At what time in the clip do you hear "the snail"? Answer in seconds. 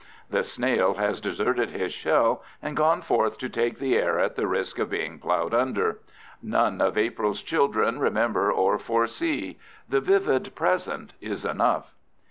0.31-0.95